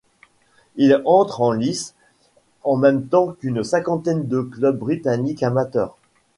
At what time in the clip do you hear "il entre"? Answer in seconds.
0.77-1.41